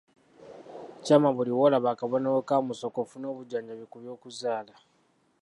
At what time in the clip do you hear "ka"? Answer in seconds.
2.49-2.55